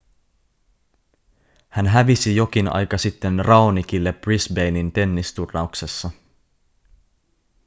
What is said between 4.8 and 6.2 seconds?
tennisturnauksessa